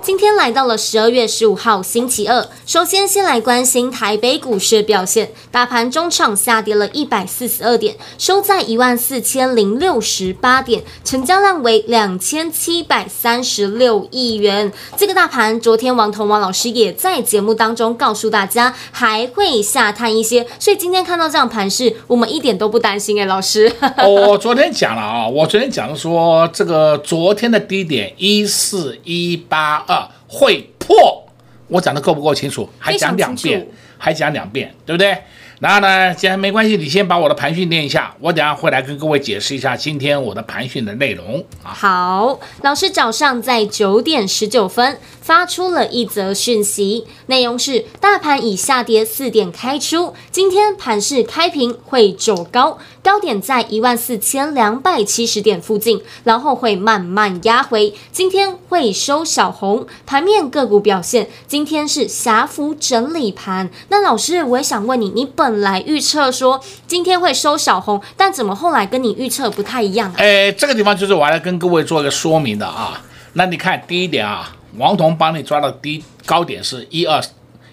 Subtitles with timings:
[0.00, 14.72] 今天来到了十二月十五号星期二，首先先来关心台北股市的表现，大盘中场下跌了一百四十二点，收在一万四千零六十八点，成交量为两千七百三十六亿元。
[14.96, 23.70] 这个大盘，昨天王彤王老师也在节目当中告诉大家还会下探一些，所以今天看到这样盘势，我们一点都不担心哎，老师。
[24.06, 29.97] 我昨天讲了啊，我昨天讲说这个昨天的低点一四一八二。
[30.28, 31.26] 会破，
[31.66, 32.68] 我讲的够不够清楚？
[32.78, 35.16] 还讲两遍，还讲两遍，对不对？
[35.60, 41.72] 然后呢，既然没关系，你先把我的盘训念一下，我等下会来跟各位解释一下今天我的盘训的内容啊。
[41.72, 52.78] 好，老师早上在九点十九分发出了一则讯息，内容是大盘以下跌四点开出，今天盘势开平会走高。
[53.00, 57.94] 高点在一万四千两百七十点附近，然后会慢慢压回。
[58.12, 63.70] 今天会收小红，盘面个股表现，今天是狭幅整理盘。
[63.88, 70.14] 那老师，我也想问你，你本来预测说今天会收小红，但怎么后来跟你预测不太一样啊？
[70.18, 73.02] 哎，这个地方就是我来跟各位做一个说明的啊。
[73.34, 77.22] 那你看第一点啊，王彤帮你抓到低高点是一二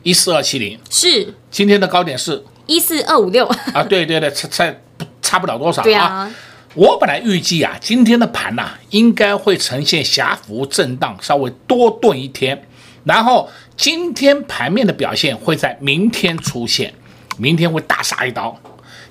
[0.04, 4.76] 一四二七零，是今天的高点是一四二五六 啊，对对对，差差。
[5.22, 6.00] 差不了多少啊！
[6.00, 6.36] 啊
[6.76, 12.66] 我本来预计啊，今天的盘呐、啊，应该会呈现狭幅震荡，稍微多顿一天。
[13.04, 16.94] 然后今天盘面的表现会在明天出现，
[17.38, 18.58] 明天会大杀一刀。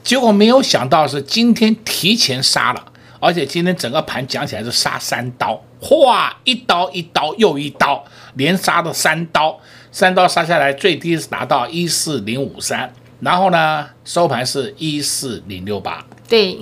[0.02, 2.84] 结果没有想到是今天提前杀了，
[3.20, 8.04] 而且今天整个盘讲起来是杀三刀，哗，一刀一刀又一刀，
[8.34, 9.58] 连杀了三刀，
[9.90, 12.92] 三刀杀下来最低是达到一四零五三。
[13.20, 16.04] 然后呢，收盘是一四零六八。
[16.28, 16.60] 对，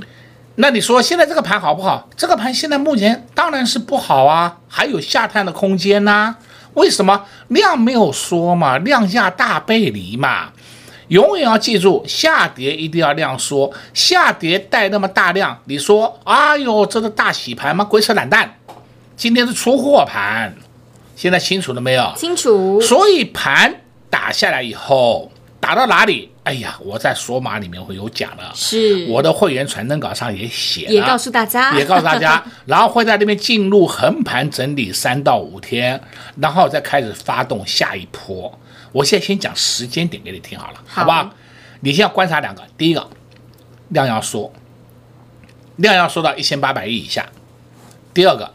[0.55, 2.09] 那你说现在这个盘好不好？
[2.17, 6.39] 这个盘现在目前当然是不好啊，还有下探的空间呐、啊。
[6.75, 7.25] 为什么？
[7.49, 10.53] 量没有缩嘛，量价大背离嘛。
[11.13, 17.85] 永远要记住，下跌一定要量缩，下跌带那么大量，你说，哎呦，这是大洗盘吗？
[17.85, 18.57] 鬼扯懒蛋！
[19.15, 20.55] 今天是出货盘，
[21.15, 22.11] 现在清楚了没有？
[22.17, 22.81] 清楚。
[22.81, 25.31] 所以盘打下来以后，
[25.61, 26.31] 打到哪里？
[26.45, 36.01] 哎呀，我在索马里面会有讲的，是我的会员传真稿上也写了，也告诉大家，也告诉大家， 然后会在那边进入横盘整理三到五天，
[36.41, 38.59] 然后再开始发动下一波。
[38.93, 41.35] 我现在先讲时间点给你听好了，好，好吧？
[41.81, 43.09] 你先要观察两个，第一个
[43.89, 44.53] 量要缩，
[45.77, 47.23] 量要缩到一千八百亿以下；
[48.15, 48.53] 第二个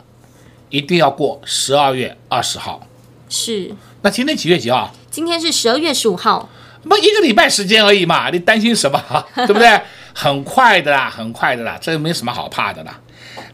[0.69, 2.87] 一定要过十二月二十号。
[3.29, 4.93] 是，那今天几月几号？
[5.11, 6.49] 今天是十二月十五号。
[6.83, 9.03] 不一个礼拜时间而已嘛，你担心什么？
[9.35, 9.81] 对不对？
[10.13, 12.97] 很快的啦，很快的啦，这个没什么好怕的啦。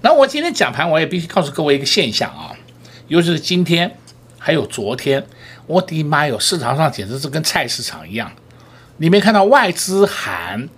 [0.01, 2.53] 那我今天讲盘，我也必须告诉各位一个现象啊，
[3.07, 3.97] 尤其是今天
[4.37, 5.25] 还有昨天，
[5.67, 8.31] 我的妈哟，市场上简直是跟菜市场一样。
[8.97, 10.69] 你没看到外资喊，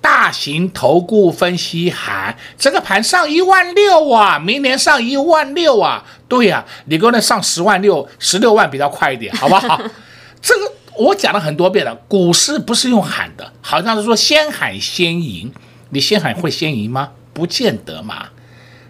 [0.00, 6.04] 大型投顾分析喊，这个盘上一万六啊，明年上一万六啊。
[6.28, 9.80] 对呀、啊，你给我那上十万六，十六万比较快一点，好不好？
[10.40, 10.72] 这个。
[10.94, 15.50] 我讲了很多遍了，股市不是用喊的，好像是说先喊先赢，
[15.88, 17.12] 你先喊会先赢吗？
[17.32, 18.28] 不见得嘛。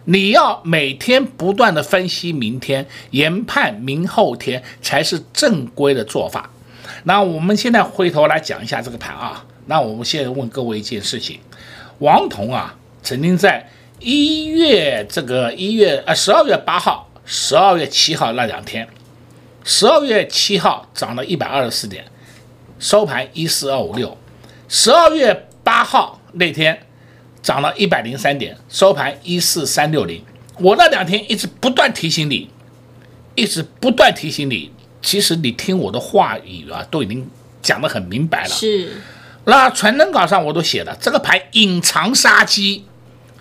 [0.04, 6.50] 你要每天不断的分析明天，研判明后天才是正规的做法。
[7.04, 9.44] 那我们现在回头来讲一下这个盘啊。
[9.66, 11.38] 那我们现在问各位一件事情：
[11.98, 13.68] 王彤啊，曾经在
[14.00, 18.88] 一月这个一月呃十二月八号、十二月七号那两天。
[19.64, 22.04] 十二月七号涨了一百二十四点，
[22.80, 24.18] 收盘一四二五六。
[24.68, 26.84] 十二月八号那天
[27.42, 30.22] 涨了一百零三点，收盘一四三六零。
[30.58, 32.48] 我那两天一直不断提醒你，
[33.34, 37.28] 一直不断提醒你，其实你听我的话语啊，都已经
[37.60, 38.50] 讲得很明白了。
[38.50, 38.92] 是，
[39.46, 42.84] 那传真稿上我都写了，这个牌隐藏杀机。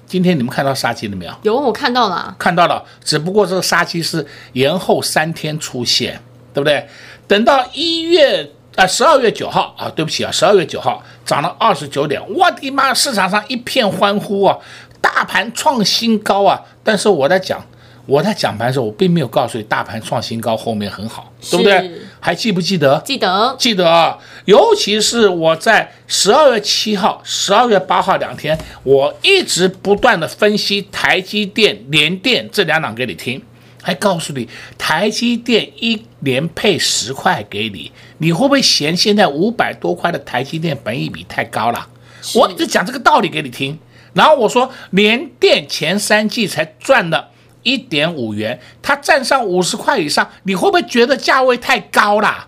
[0.08, 1.34] 今天你们看到杀机了没有？
[1.44, 2.84] 有，我看到了，看到了。
[3.04, 6.20] 只不过这个杀机是延后三天出现，
[6.54, 6.86] 对不对？
[7.28, 12.94] 等到一月啊，十二月九号啊，对不起啊，十二月九号涨了二十九点，我的妈！
[12.94, 14.58] 市场上一片欢呼啊，
[15.02, 16.60] 大盘创新高啊！
[16.84, 17.62] 但是我在讲，
[18.06, 21.92] 我在讲盘的时候，我并没有告诉你大盘创新高后面很好，对不对？
[22.22, 23.02] 还记不记得？
[23.04, 24.18] 记得，记得啊！
[24.46, 33.42] 尤其是我在十二月七号、十二月八号两天，我一直不断的分析台积电、联电这两档给你听。
[33.82, 34.48] 还告诉你，
[34.78, 41.88] 台积电一连配十块给你，你会不会嫌现在五百多块的台积电本益比太高了？
[42.36, 43.80] 我一直讲这个道理给你听。
[44.14, 47.30] 然后我说，联电前三季才赚了
[47.64, 52.48] 一点五元，它站上五十块以上，你会不会觉得价位太高了？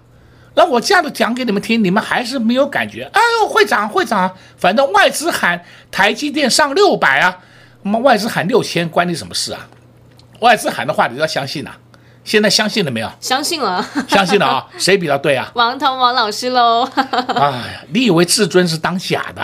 [0.55, 3.09] 那我这样子讲给你们听，你们还是没有感觉？
[3.13, 7.39] 哎呦，会涨会涨，反正外资喊台积电上六百啊，
[7.81, 9.67] 那么外资喊六千，关你什么事啊？
[10.39, 11.77] 外资喊的话，你要相信呐、啊。
[12.23, 13.11] 现在相信了没有？
[13.19, 14.67] 相信了，相信了啊！
[14.79, 15.51] 谁比较对啊？
[15.55, 16.83] 王彤王老师喽！
[16.95, 19.43] 哎呀，你以为至尊是当假的？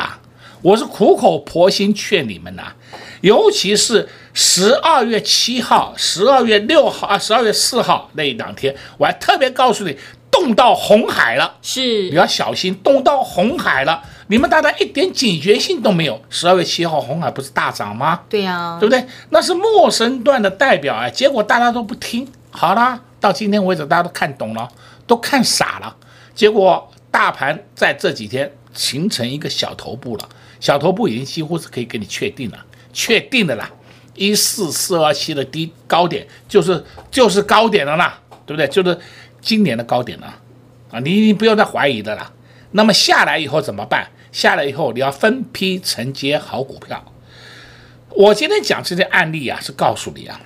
[0.62, 2.76] 我是苦口婆心劝你们呐、啊，
[3.20, 9.98] 尤其是十二月七号、十二月六号啊、十二月四号那两天，我还特别告诉你，
[10.32, 14.02] 动到红海了，是你要小心，动到红海了。
[14.32, 16.22] 你们大家一点警觉性都没有。
[16.30, 18.22] 十二月七号，红海不是大涨吗？
[18.30, 19.04] 对呀、啊，对不对？
[19.32, 22.28] 那是陌生段的代表哎，结果大家都不听。
[22.52, 24.70] 好了，到今天为止，大家都看懂了，
[25.08, 25.96] 都看傻了。
[26.36, 30.30] 结果大盘在这几天形成一个小头部了，
[30.60, 33.68] 小头部已经几乎是可以给你确定了，确定的啦。
[34.14, 38.68] 一四四二七的低高点就是就是高点了啦，对不对？
[38.68, 38.96] 就是
[39.42, 40.28] 今年的高点了
[40.92, 41.00] 啊！
[41.00, 42.32] 你你不要再怀疑的啦。
[42.72, 44.08] 那么下来以后怎么办？
[44.32, 47.04] 下来以后，你要分批承接好股票。
[48.10, 50.40] 我今天讲这些案例啊，是告诉你啊，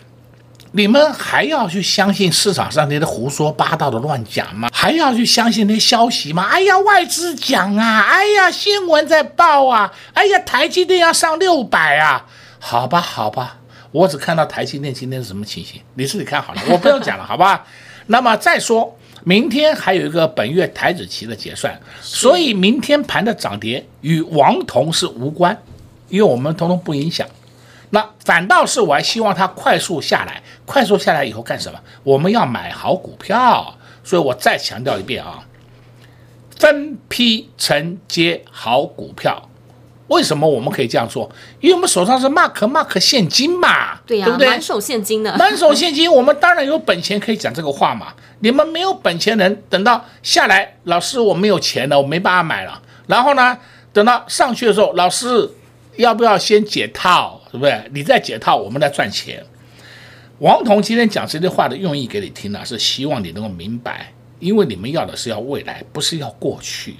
[0.73, 4.69] 你们还要去相信市场上那些胡说八道的乱讲吗？
[4.71, 6.43] 还要去相信那些消息吗？
[6.43, 12.25] 哎呀，外资讲啊，哎呀，新闻在报啊，哎呀，台积电要上六百啊，
[12.59, 13.59] 好吧，好吧，
[13.91, 17.65] 我只看到台积电今天是什么情形，你自己看好了，我不要讲了，好吧？
[18.07, 18.97] 那么再说。
[19.25, 25.57] 明天还有一个本月台指期的结算，所以明天盘的涨跌与王彤是无关，
[26.09, 27.27] 因为我们通通不影响。
[27.91, 31.79] 那反倒是我还希望它快速下来，快速下来以后干什么？
[32.03, 35.45] 我们要买好股票，所以我再强调一遍啊，
[36.57, 39.49] 分批承接好股票。
[40.13, 41.29] 为什么我们可以这样做？
[41.59, 44.47] 因为我们手上是 mark mark 现金嘛，对呀、啊，对不对？
[44.47, 48.13] 满手现金的，满手现金，我们当然有本钱可以讲这个话嘛。
[48.39, 52.81] 你们没有本钱人，等到下来，老师我没有钱了，我没办法买了。
[53.07, 53.57] 然后呢，
[53.91, 55.49] 等到上去的时候，老师
[55.95, 57.81] 要不要先解套，对不对？
[57.93, 59.43] 你再解套，我们来赚钱。
[60.39, 66.95] 王彤今天讲这些话的用意给你听了，是希望你能够明白，因为你们要的是要未来，不是要过去。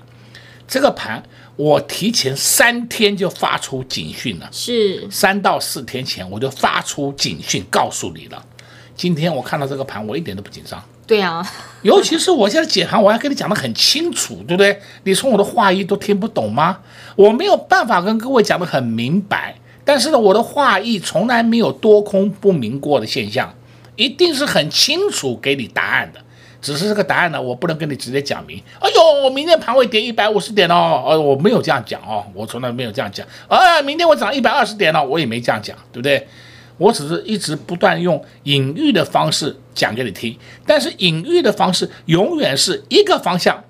[0.67, 1.23] 这个盘。
[1.55, 8.43] 我提前三天就发出警讯了，是三到四天前我就发出警讯告诉你了。
[8.95, 10.83] 今天我看到这个盘，我一点都不紧张。
[11.05, 11.47] 对啊，
[11.83, 14.79] 尤其是我现在解盘，我还跟你讲得很清楚，对不对？
[15.03, 16.79] 你从我的话意都听不懂吗？
[17.15, 19.55] 我没有办法跟各位讲得很明白，
[19.85, 23.53] 但是呢，我的话意从来没有多空不明过的现象，
[23.95, 26.22] 一定是很清楚给你答案的。
[26.63, 28.57] 只是这个答案呢，我不能跟你直接讲明。
[28.79, 33.27] 哎呦，明天盘会跌一百五十点哦，呃，我没有这样讲哦，我从来没有这样讲。
[33.49, 36.25] 啊，明天我涨一百二十点哦，我也没这样讲，对不对？
[36.77, 43.61] 我只是一直不断用隐喻的方式讲给你听，但是隐喻的方式永远是一个方向，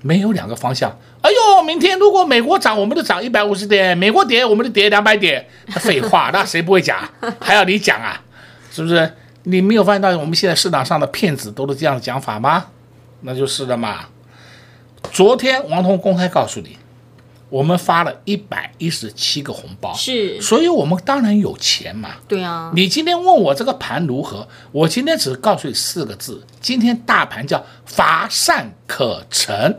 [0.00, 0.98] 没有两个方向。
[1.20, 5.46] 哎呦，明天如果美国涨，我们就涨一百五十点；美国跌，我们就跌两百点。
[5.76, 7.06] 废话，那谁不会讲？
[7.38, 8.20] 还要你讲啊？
[8.72, 9.12] 是不是？
[9.44, 12.66] 你没有发现到我们现在市场上的骗子都是这样的讲法吗？
[13.20, 14.06] 那就是的嘛。
[15.12, 16.78] 昨天王彤公开告诉你，
[17.50, 22.10] 我们发了一百一十七个红包，是，所以我们当然有钱嘛。
[22.26, 22.72] 对啊。
[22.74, 29.78] 你今天问我这个盘如何，我今天只告诉你四个字：今天大盘叫乏善可陈。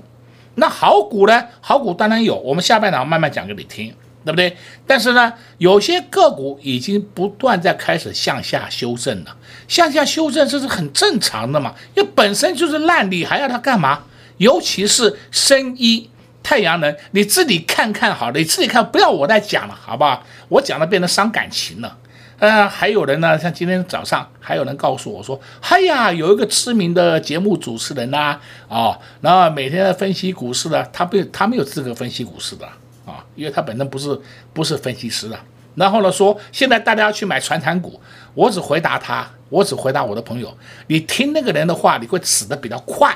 [0.55, 1.43] 那好股呢？
[1.59, 3.93] 好股当然有，我们下半场慢慢讲给你听。
[4.25, 4.57] 对不对？
[4.87, 9.37] 但是呢，有些个股已经不断在开始向下修正了。
[9.67, 14.03] 向下修正这是很正常的嘛，因为本身就是烂，你还要它干嘛？
[14.37, 16.09] 尤其是生医、
[16.43, 20.23] 太阳能，你自己看看好了，你自己看，不要我再讲了，好不好？
[20.49, 21.97] 我讲的变得伤感情了。
[22.37, 32.67] 呃，还有人呢，像今天早上还有人告诉我说，哎呀，有一个知名的节目主持人呐、啊，哦，然后每天分析股市的，他不，他没有资格分析股市的。
[33.05, 34.19] 啊，因为他本身不是
[34.53, 35.39] 不是分析师的，
[35.75, 37.99] 然后呢说现在大家要去买传产股，
[38.33, 40.55] 我只回答他，我只回答我的朋友，
[40.87, 43.15] 你听那个人的话，你会死得比较快。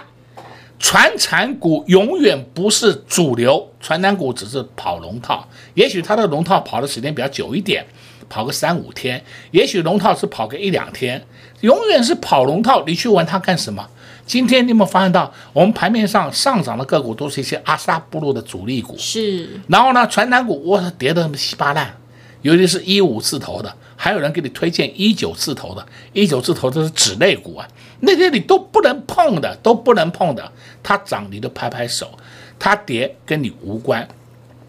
[0.81, 7.85] 传产股永远不是主流，传产股只是跑龙套，也许它的龙套跑的时间比较久一点，
[8.29, 11.21] 跑个三五天，也许龙套是跑个一两天，
[11.59, 12.81] 永远是跑龙套。
[12.87, 13.89] 你去玩它干什么？
[14.29, 19.59] 今天你有没有发现到，我们盘面上上涨的个股都是一些阿萨布鲁的主力股，是。
[19.67, 21.97] 然后呢，传产股哇，跌得稀巴烂，
[22.43, 25.83] 尤其是一五字头的，还有人给你推荐一九字头的，
[26.13, 27.67] 一九字头这是纸类股啊。
[28.01, 30.51] 那些你都不能碰的，都不能碰的。
[30.83, 32.11] 它涨你都拍拍手，
[32.59, 34.07] 它跌跟你无关。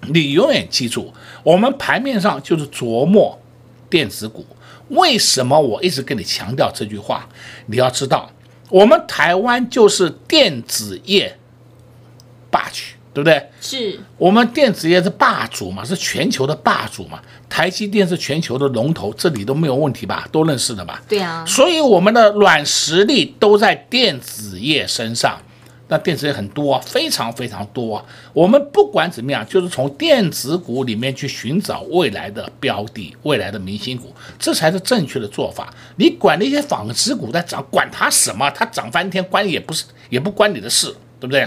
[0.08, 1.12] 你永远记住，
[1.42, 3.38] 我们盘面上就是琢磨
[3.90, 4.46] 电子股。
[4.88, 7.28] 为什么我一直跟你强调这句话？
[7.66, 8.30] 你要知道，
[8.70, 11.36] 我们台湾就是电子业
[12.50, 12.94] 霸区。
[13.12, 13.50] 对不对？
[13.60, 17.20] 是我们电子业是霸主嘛，是全球的霸主嘛。
[17.48, 20.28] 台积电是全球的龙头，这里都没有问题吧？
[20.30, 21.02] 都认识的吧？
[21.08, 21.44] 对啊。
[21.44, 25.36] 所以我们的软实力都在电子业身上。
[25.90, 28.04] 那电子也很多啊，非常非常多啊。
[28.32, 35.74] 我们不管怎么样，就是从电子股里面去寻找未来的标的、未来的明星股，这才是正确的做法。
[35.96, 38.48] 你管那些纺织股在涨，管它什么？
[38.52, 41.44] 它涨翻天，关也不是，也不关你的事，对不对？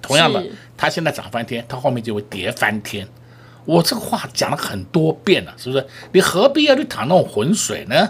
[0.00, 0.40] 同样的，
[0.76, 3.04] 它现在涨翻天，它后面就会跌翻天。
[3.64, 5.84] 我这个话讲了很多遍了，是不是？
[6.12, 8.08] 你何必要去淌那种浑水呢？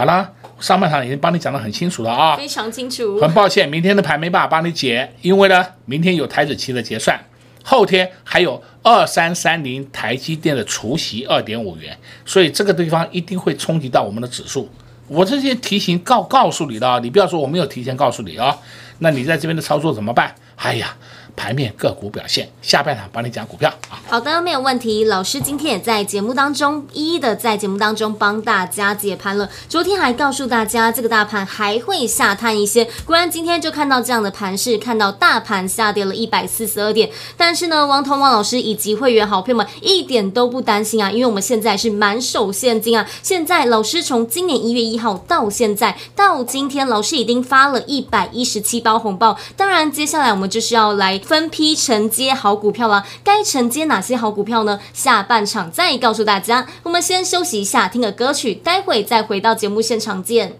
[0.00, 3.20] 好了，上半场已经帮你讲得很清楚了啊，非常清楚。
[3.20, 7.20] 很抱歉，明天的盘没办法帮你解，因为呢，明天有台子期的结算，
[7.62, 14.70] 后天还有二三三零台积电的除息二点五元，所以这个地方一定会冲击到我们的指数。
[15.06, 18.56] 我这些提醒告告诉你的啊，你不要说我没有提前告诉你啊。
[19.00, 20.34] 那你在这边的操作怎么办？
[20.56, 20.96] 哎呀！
[21.40, 23.96] 盘面个股表现，下半场帮你讲股票啊。
[24.10, 25.04] 好的，没有问题。
[25.04, 29.48] 老师今天也在节目当中一一的在节目当中帮大家解盘了。
[29.66, 37.08] 昨天还告诉大家这个大盘还会下探一些，果然今天就看到这样的盘势，看到大盘下跌了一百四十二点。
[37.38, 43.08] 但是呢，王彤王老师以及会员好朋友们一点都不担心啊，因为我们现在是满手现金啊。
[43.22, 49.34] 现在老师从今年一月一号到现在到今天，老师已经发了一百一十七包红包。
[49.56, 51.18] 当然，接下来我们就是要来。
[51.30, 54.80] 分批承接好股票了，该承接哪些好股票呢？
[54.92, 56.66] 下半场再告诉大家。
[56.82, 60.58] 我们先休息一下，听个歌曲，待会再回到节目现场见。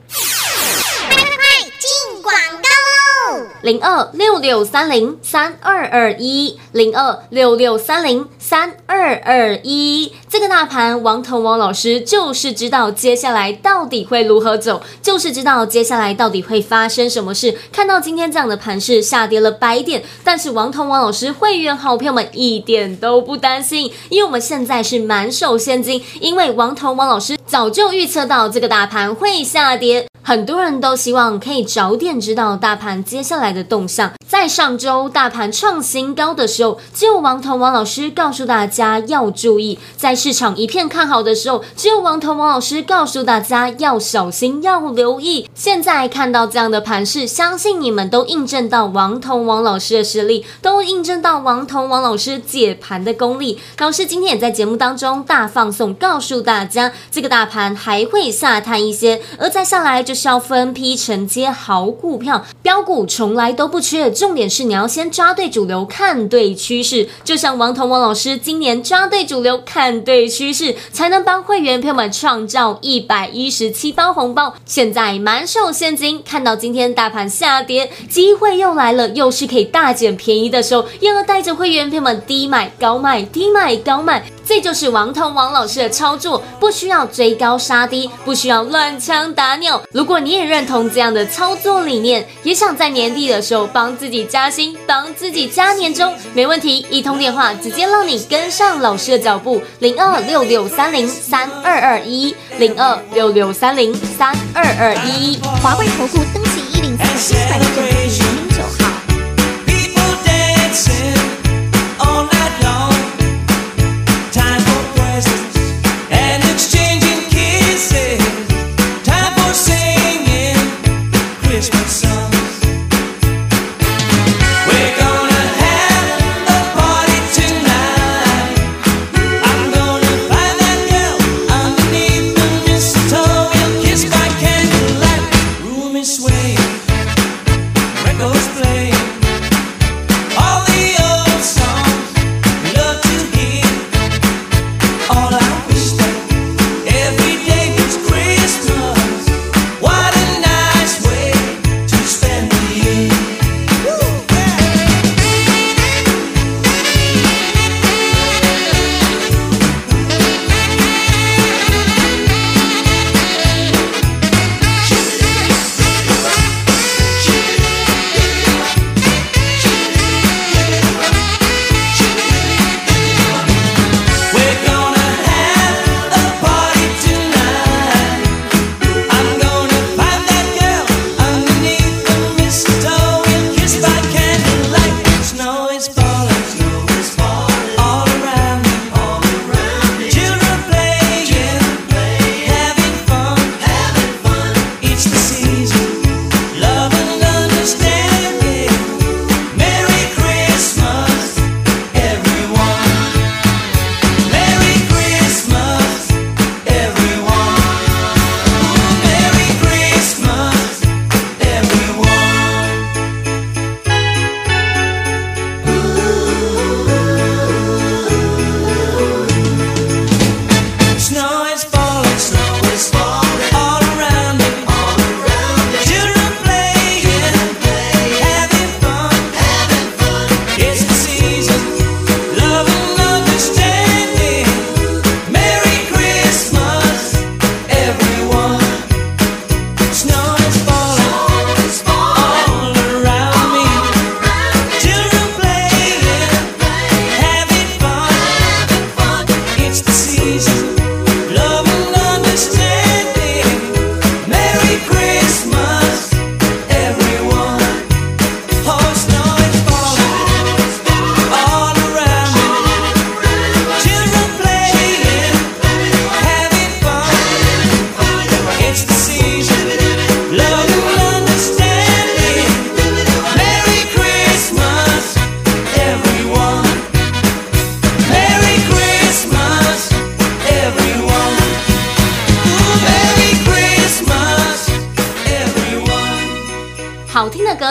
[3.62, 10.12] 零二六六三零三二二一，零二六六三零三二二一。
[10.29, 17.59] 这个大盘，王腾王老师就是知道接下来到底会如何走，就是知道接下来到底会发生什么事。
[17.71, 30.10] 看到今天这样的盘势，下跌了百点，但是王腾王老师会员好朋友们一点都不担心，因为我们现在是满手现金，因为王腾王老师早就预测到这个大盘会下跌。
[30.30, 34.12] 很多人都希望可以早点知道大盘接下来的动向。
[34.28, 45.50] 在上周大盘创新高的时候，只有王彤王老师告诉大家要注意；在市场一片看好的时候，只有王彤王老师告诉大家要小心、要留意。
[45.52, 53.58] 现在看到这样的盘势，相信你们都印证到王彤王老师的实力，都印证到王彤王老师解盘的功力。
[53.78, 60.20] 老师今天也在节目当中大放送，告诉大家这个大盘还会下探一些，而再下来就是。
[60.29, 67.09] 要分批承接好股票，标股从来都不缺，重点是你要先抓对主流，看对趋势。
[67.25, 74.55] 就像王彤王老师今年抓对主流，看对趋势，才能帮会员朋友们创造一百一十七包红包。
[74.65, 84.25] 现在满手现金，看到今天大盘下跌，机会又来了，又是可以大捡便宜的时候，要带着会员朋友们低买高卖，低买高卖。
[84.50, 89.80] 这就是王彤王老师的操作，不需要追高杀低，不需要乱枪打鸟。
[89.92, 108.50] 如果你也认同这样的操作理念，也想在年底的时候帮自己加薪，帮自己加年终，没问题，一通电话直接让你跟上老师的脚步，零二六六三零三二二一，零二六六三零三二二一，华贵投顾登记一零四经管证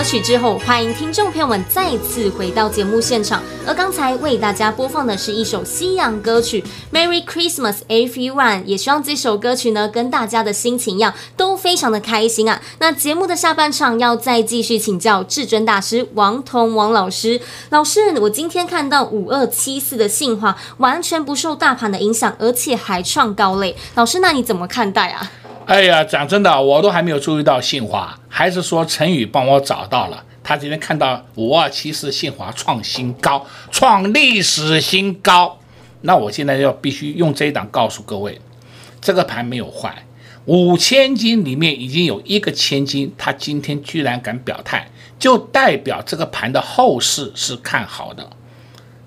[0.10, 3.44] 曲之后，欢迎听众朋友们再次回到节目现场。
[3.64, 12.60] 而刚才为大家播放的是一首西洋歌曲《Merry Christmas Everyone》，也希望这首歌曲呢跟大家的心情一样，都非常的开心啊。
[12.80, 17.40] 那节目的下半场要再继续请教至尊大师王彤王老师。
[17.70, 23.76] 老师，我今天看到五二七四的信驊完全不受大盘的影响，而且还创高嘞。
[23.94, 25.32] 老师，那你怎么看待啊？
[25.70, 30.26] 哎呀，讲真的，我都还没有注意到信华，还是说陈宇帮我找到了。
[30.44, 35.60] 他今天看到五二七四信华创新高，创历史新高。
[36.02, 38.42] 那我现在要必须用这一档告诉各位，
[39.00, 40.08] 这个盘没有坏，
[40.46, 48.28] 五千金里面已经有一个千金，他今天居然敢表态，就代表这个盘的后市是看好的。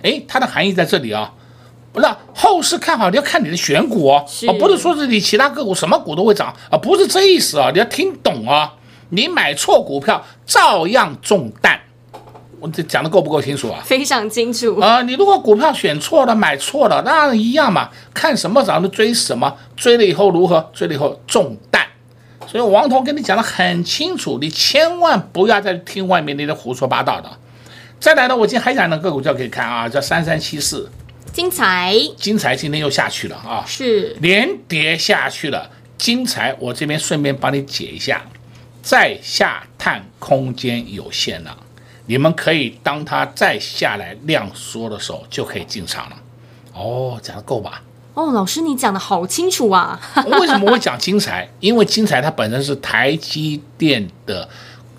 [0.04, 1.34] 哎，它的含义在这里啊、
[1.92, 8.72] 不是后市看好，你要看你的选股哦，啊，不是说是你其他个股什么股都会涨啊，不是这意思啊，你要听懂啊，
[9.10, 11.78] 你买错股票照样中弹，
[12.60, 13.82] 我这讲的够不够清楚啊？
[13.84, 20.70] 非常清楚啊，你如果股票选错了，买错了，那一样嘛，看什么涨就追什么，追了以后如何？
[20.72, 21.86] 追了以后中弹，
[22.46, 27.28] 所以王彤跟你讲的很清楚，你千万不要再听外面那些胡说八道的。
[28.00, 30.90] 再来呢，我今天还讲的个股叫可以看啊，叫三三七四。
[31.32, 33.64] 精材，精材今天又下去了啊！
[33.66, 35.70] 是连跌下去了。
[35.96, 38.22] 金财，我这边顺便帮你解一下，
[38.82, 41.56] 再下探空间有限了，
[42.04, 46.16] 你们可以当它再下来量缩的时候就可以进场了。
[46.74, 47.82] 哦，讲的够吧？
[48.12, 49.98] 哦，老师你讲的好清楚啊！
[50.38, 51.48] 为什么会讲金财？
[51.60, 54.46] 因为金财它本身是台积电的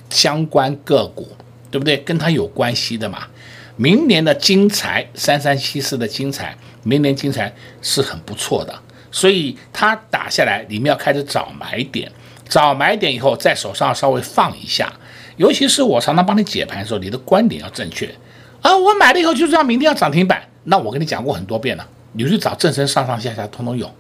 [0.10, 1.28] 相关个股，
[1.70, 1.96] 对不对？
[1.98, 3.28] 跟它有关系的嘛。
[3.76, 8.74] 明年的精彩三三七四的精彩，明年精彩是很不错的，
[9.12, 12.12] 所以它打下来，你们要开始找买点，
[12.48, 14.92] 找买点以后在手上稍微放一下，
[15.38, 18.14] 尤其是我常常帮你解盘的时候，你的观点要正确
[18.62, 18.78] 啊！
[18.78, 23.92] 我买了以后就知道明天要涨停板，那我跟你讲过很多遍了，你去找正身上上下下通通有，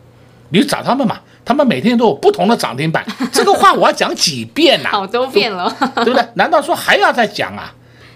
[0.49, 4.89] 你去找他们嘛，他们每天都有不同的涨停板，这个话我要讲几遍呐？
[4.93, 6.23] 好多遍了，对不对？
[6.35, 7.73] 难道说还要再讲啊？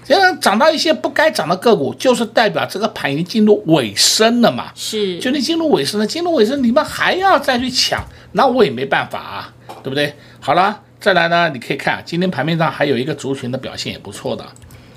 [0.07, 4.71] 现在涨到一些不该涨的个股，就是代表这个盘已经进入尾声了嘛？
[4.73, 10.15] 是，就你进入尾声了，进入尾声，你们还要再去抢，那我也没办法啊，对不对？
[10.39, 14.45] 好了，再来呢，你可以看今天盘面上还有一个族群的表现也不错的，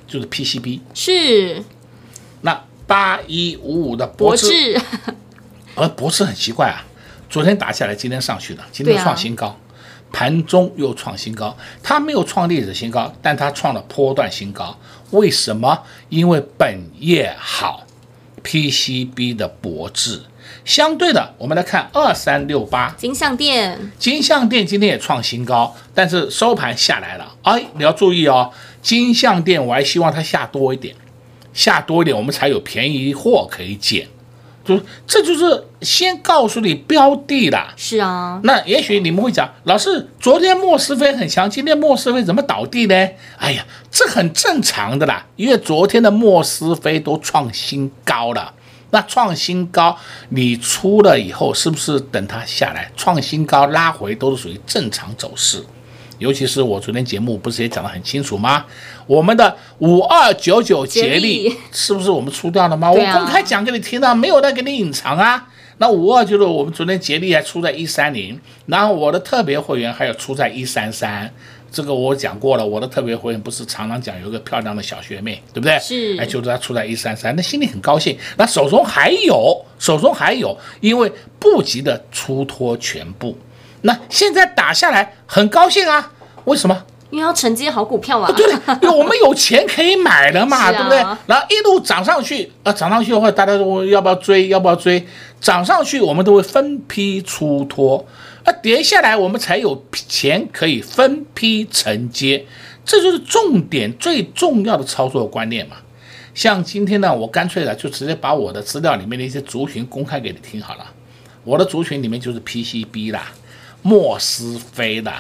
[0.07, 0.79] 就是 PCB。
[0.95, 1.61] 是，
[2.43, 4.81] 那八一五五的博智，
[5.75, 6.87] 而 博智很奇怪啊，
[7.29, 9.59] 昨天打下来，今天上去的，今天创新高。
[10.13, 14.77] 盘中又创新高，它没有创历史新高，但它创了波段新高。
[15.11, 15.83] 为什么？
[16.09, 17.85] 因为本业好
[18.43, 20.23] ，PCB 的博智。
[20.65, 27.35] 相对的，我们来看二三六八金像店，金像店今天也创新高，但是收盘下来了。
[27.43, 30.95] 哎，你要注意哦，金像店我还希望它下多一点，
[31.53, 34.07] 下多一点，我们才有便宜货可以捡。
[34.71, 38.41] 就这就是先告诉你标的啦，是啊。
[38.45, 42.95] 那也许你们会讲，老师，昨天莫斯菲很强，今天莫斯菲怎么倒地呢？
[43.37, 48.55] 哎呀，这很正常的啦，因为昨天的莫斯菲都创新高了。
[48.93, 49.97] 那创新高，
[50.29, 55.65] 你出了以后，是不是等它下来创新高拉回，都是属于正常走势？
[56.21, 58.65] 尤其是我昨天节目不是也讲得很清楚吗？
[59.07, 62.93] 我们的五二九九杰力是不是我们出掉了吗？
[62.93, 65.49] 我公开讲给你听的，没有在给你隐藏啊。
[65.79, 71.33] 那五二九九我们昨天杰力还出在一三零，然后我的特别会员还有出在一三三，
[71.73, 72.67] 这个我讲过了。
[72.67, 75.79] 我的特别会员不是常常讲有一个漂亮的小学妹，对不对？
[75.79, 78.15] 是，哎，就是她出在一三三，那心里很高兴。
[78.37, 83.35] 那手中还有，手中还有，因为不急的出脱全部。
[83.83, 86.13] 那现在打下来很高兴啊，
[86.45, 86.85] 为什么？
[87.11, 88.33] 因为要承接好股票啊。
[88.37, 88.47] 对，
[88.83, 90.99] 因为我们有钱可以买了嘛，啊、对不对？
[91.27, 94.47] 然后一路涨上去，啊，涨上去的话，大家都要不要追？
[94.49, 95.05] 要不要追？
[95.41, 98.07] 涨上去，我们都会分批出脱；
[98.45, 102.47] 啊，跌下来，我们才有钱可以分批承接。
[102.85, 105.77] 这就是重点，最重要的操作观念嘛。
[106.33, 110.87] 像今天呢，我干脆的就直接把我的资料里面的一些族群公开给你听好了。
[111.43, 113.33] 我的族群里面就是 PCB 啦。
[113.83, 115.13] 莫斯菲的、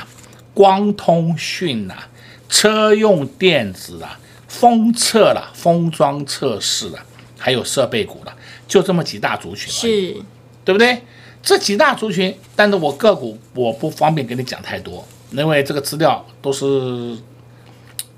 [0.52, 2.08] 光通讯啦、
[2.48, 4.18] 车用电子啦、
[4.48, 7.04] 封测啦、封装测试啦，
[7.38, 8.34] 还有设备股啦，
[8.68, 10.16] 就这么几大族群，是，
[10.64, 11.02] 对不对？
[11.42, 17.16] 这几大族群，但是我个股我不方便跟你讲太多，因为这个资料都是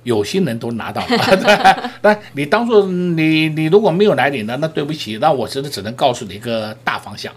[0.03, 1.93] 有心人都拿到了。
[2.03, 7.33] 那你当做你你如果没有来领的，那对不起，那我真的只能告诉你一个大方向。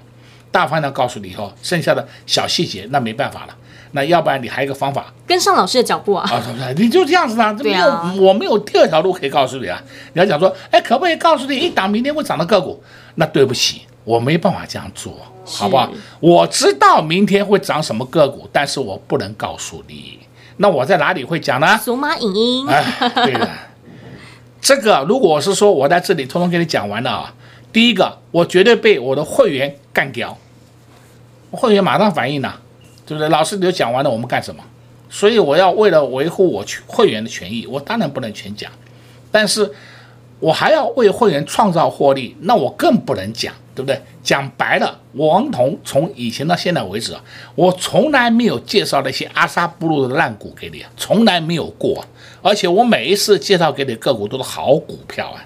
[0.56, 3.54] 大方向告诉你以后，剩下的小细节那没办法了。
[3.92, 6.26] 那要不然你还有一个方法，跟上老师的脚步啊。
[6.32, 6.42] 啊，
[6.78, 9.84] 你就这样子啊，没有，啊、我没有第二条路可以告诉你啊。
[10.14, 12.82] 你要讲说，哎，可不可以告诉你一档明天会涨的个股？
[13.16, 15.14] 那对不起，我没办法这样做，
[15.44, 15.92] 好不好？
[16.22, 20.20] 我知道明天会涨什么个股，但是我不能告诉你。
[20.58, 21.78] 那我在哪里会讲呢？
[21.78, 22.68] 索马影音。
[22.70, 22.84] 哎，
[23.26, 23.50] 对的。
[24.62, 27.34] 这个如果是说我在这里通通给你讲完了啊，
[27.72, 30.36] 第一个我绝对被我的会员干掉，
[31.56, 32.60] 会员马上反应了，
[33.06, 33.30] 对不对？
[33.30, 34.64] 老师你都讲完了，我们干什么？
[35.10, 38.72] 所以我要为了维护我会员的权益，我当然不能全讲，
[39.32, 39.72] 但是
[40.40, 43.54] 我还要为会员创造获利，那我更不能讲。
[43.76, 44.02] 对不对？
[44.24, 47.22] 讲白了，王彤从以前到现在为止啊，
[47.56, 52.06] 我从来没有介绍那些阿萨布鲁的烂股给你，从来没有过。
[52.42, 55.44] 而且我每一次介绍给你个股都是好股票啊。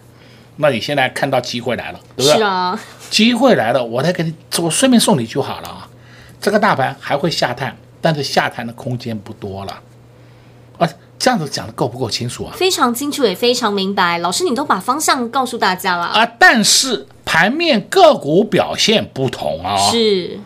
[0.58, 2.38] 那你现在看到机会来了，对不对？
[2.38, 5.89] 是啊，机会来了，我再给你，我顺便送你就好了啊。
[6.42, 9.80] 这个大盘还会下探，但是下探的空间不多了。
[10.78, 12.54] 啊，这样子讲的够不够清楚啊？
[12.56, 14.18] 非常清楚，也非常明白。
[14.20, 17.08] 老师，你都把方向告诉大家了啊，但是。
[17.32, 20.40] 盘面个股表现不同啊，是，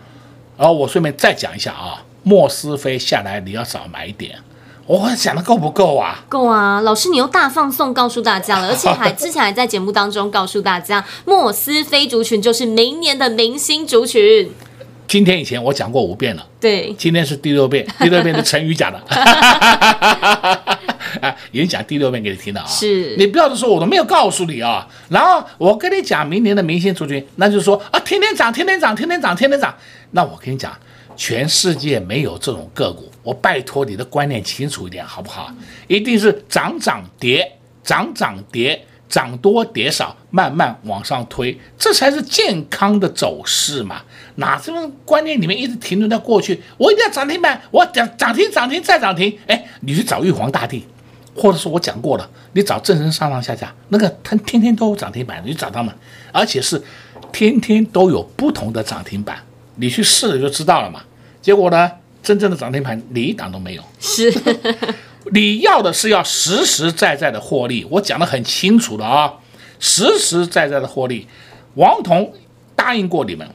[0.58, 4.38] 然后我顺便再讲一下啊，莫斯菲下来你要少买一点，
[4.86, 6.25] 我讲的够不够啊？
[6.27, 14.51] 够啊，老师你又大放送告诉大家了，而且还之前还在节目当中告诉大家，莫斯菲族群就是明年的明星族群。
[15.07, 18.99] 今天以前我讲过五遍了，对，今天是第六遍， 第六遍是成语讲的。
[21.21, 24.87] 啊，演讲第六遍给你听的啊，是你不要说我都没有告诉你啊。
[25.09, 29.75] 然后我跟你讲明年的明星族群，那就是说啊，天天涨，天天涨，天天涨，天天涨。
[30.11, 30.75] 那我跟你讲，
[31.15, 35.51] 全世界没有这种个股，我拜托你的观念清楚一点好不好？
[35.87, 37.51] 一定是涨涨跌，
[37.83, 44.01] 涨涨跌，涨多跌少，慢慢往上推，这才是健康的走势嘛。
[44.35, 49.37] 哪这种观念里面一直停留在过去，我一定要涨停板，我涨涨停涨停再涨停。
[49.47, 50.85] 哎，你去找玉皇大帝。
[51.35, 55.91] 或者说我讲过了，你找正身上上下下那个，他天天都有涨停板，你找他们，
[56.31, 56.79] 而且是
[57.31, 59.39] 天天都有不同的涨停板，
[59.77, 61.01] 你去试了就知道了嘛。
[61.41, 63.83] 结果呢，真正的涨停板你一档都没有。
[63.99, 64.31] 是，
[65.34, 69.34] 你要的是要实实在在的获利，我讲的很清楚的啊，
[69.80, 71.28] 实实在在的获利。
[71.76, 72.32] 王彤
[72.76, 73.48] 答应过你们，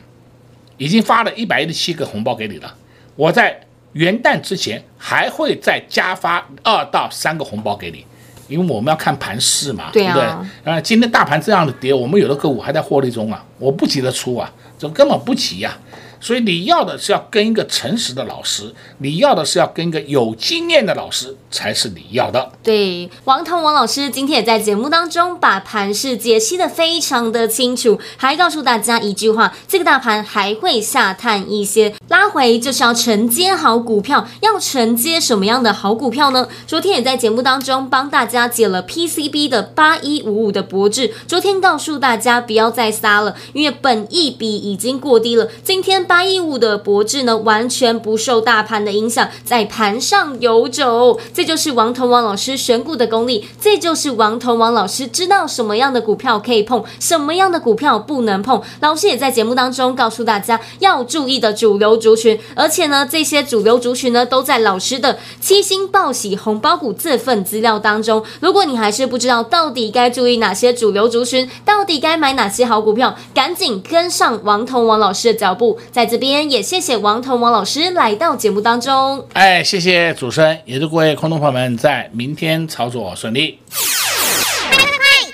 [0.76, 2.74] 已经发了一百一十七个红包给你了，
[3.16, 3.60] 我在。
[3.94, 8.04] 元旦之前还会再加发二到三个红包给你，
[8.46, 10.72] 因为我们要看盘势嘛，对，啊、对不对？
[10.72, 15.87] 啊，今天大盘这样的跌，我们有的个股还在获利中啊，我不急着出啊，这根本不急呀、啊。
[16.20, 22.50] 所以你要的是要跟一个诚实的老师，你要的是要跟一个有经验的老师，才是你要的。
[22.62, 36.48] 对，王彤王老师今天也在节目当中把盘势解析的非常的清楚，还告诉大家一句话：这个大盘还会下探一些，拉回就是要承接好股票，要承接什么样的好股票呢？
[36.66, 46.07] 昨天也在节目当中帮大家解了 PCB 的八一五五的博智，昨天告诉大家不要再杀了，因为本益比已经过低了，今天。
[46.08, 58.60] 八一五的博智呢，完全不受大盘的影响，在盘上游走，这就是王彤王老师选股的功力，这就是王彤王老师知道什么样的股票可以碰，什么样的股票不能碰。
[58.80, 68.24] 老师也在节目当中告诉大家要注意的主流族群，而且呢，这些主流族群呢，都在老师的七星报喜红包股这份资料当中。
[68.40, 75.78] 如果你还是不知道到底该注意哪些主流族群，到底该买哪些好股票，赶紧跟上王彤王老师的脚步。
[76.06, 79.26] 这边也谢谢王彤王老师来到节目当中。
[79.32, 83.58] 哎，谢谢主持人，也祝各位空众朋友们在明天操作顺利。
[83.70, 84.86] 快快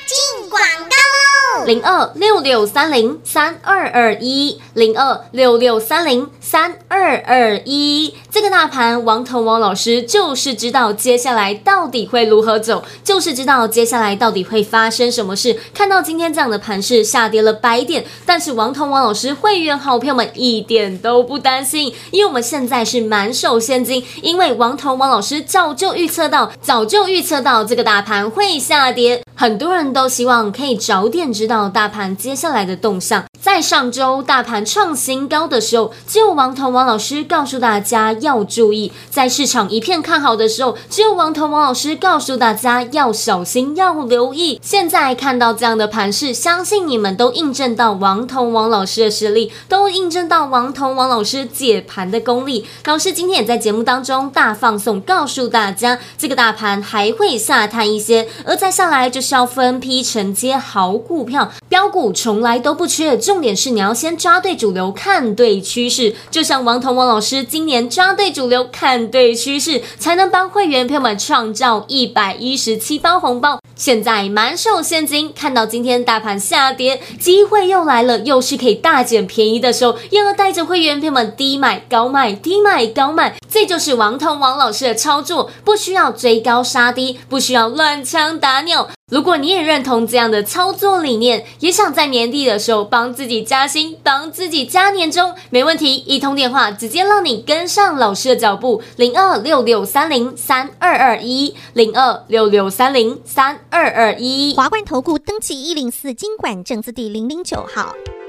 [0.06, 1.64] 进广告喽！
[1.66, 8.14] 零二六六三零三二二一，零二六六三零三二二一。
[8.30, 15.58] 这个大盘，王腾王老师就是知道接下来到底会如何走，就是知道接下来到底会发生什么事。
[15.74, 29.20] 看到今天这样的盘势下跌了百点，但是王腾王老师会员好朋友们一点都不担心，因为我们现在是满手现金，因为王腾王老师早就预测到，早就预测到这个大盘会下跌。
[29.36, 33.24] 很多人都希望可以早点知道大盘接下来的动向。
[33.40, 44.60] 在上周大盘创新高的时候，就往王彤王老师告诉大家要注意；在市场一片看好的时候，只有王彤王老师告诉大家要小心、要留意。
[44.62, 52.66] 现在看到这样的盘势，相信你们都印证到王彤王老师的实力，都印证到王彤王老师解盘的功力。
[52.84, 63.16] 老师今天也在节目当中大放送，告诉大家这个大盘还会下探一些，而再下来就是要分批承接好股票，标股从来都不缺。
[63.16, 66.14] 重点是你要先抓对主流，看对趋势。
[66.30, 73.58] 就像王彤王老师今年抓对主流，看对趋势，才能帮会员朋友们创造一百一十七包红包。
[73.76, 88.90] 现在满手现金，看到今天大盘下跌，机会又来了，又是可以大捡便宜的时候，又要带着会员朋友们低买高卖，低买高卖，这就是王彤王老师的操作，不需要追高杀低，不需要乱枪打鸟。
[89.12, 107.94] 如果你也认同这样的操作理念，也想在年底的时候帮自己加薪，帮自己加年终，没问题，一通电话直接让你跟上老师的脚步，零二六六三零三二二一，零二六六三零三二二一，华冠投顾登记一零四金管证字第零零九号。